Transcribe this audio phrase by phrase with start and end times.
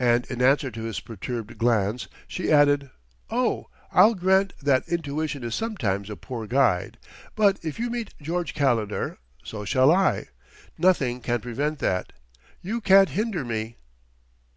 [0.00, 2.90] And in answer to his perturbed glance, she added:
[3.30, 6.98] "Oh, I'll grant that intuition is sometimes a poor guide.
[7.36, 10.26] But if you meet George Calendar, so shall I.
[10.78, 12.12] Nothing can prevent that.
[12.60, 13.76] You can't hinder me."